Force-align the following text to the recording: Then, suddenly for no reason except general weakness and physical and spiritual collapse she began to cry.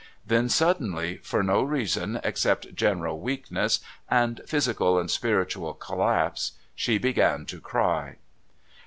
Then, 0.25 0.49
suddenly 0.49 1.17
for 1.17 1.43
no 1.43 1.61
reason 1.61 2.19
except 2.23 2.73
general 2.73 3.19
weakness 3.19 3.81
and 4.09 4.41
physical 4.47 4.97
and 4.97 5.11
spiritual 5.11 5.75
collapse 5.75 6.53
she 6.73 6.97
began 6.97 7.45
to 7.45 7.61
cry. 7.61 8.15